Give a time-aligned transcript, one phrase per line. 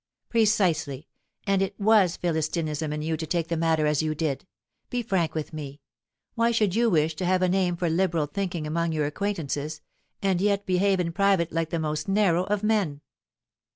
[0.29, 1.07] "Precisely.
[1.45, 4.47] And it was Philistinism in you to take the matter as you did.
[4.89, 5.79] Be frank with me.
[6.33, 9.79] Why should you wish to have a name for liberal thinking among your acquaintances,
[10.19, 13.01] and yet behave in private like the most narrow of men?"